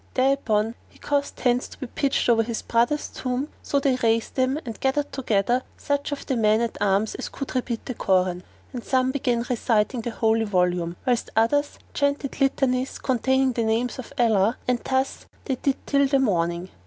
[0.15, 4.57] Thereupon he caused tents to be pitched over his brother's tomb; so they raised them;
[4.65, 8.41] and gathered together such of the men at arms as could repeat the Koran;
[8.73, 14.11] and some began reciting the Holy volume; whilst others chanted litanies containing the names of
[14.17, 16.69] Allah, and thus they did till the morning.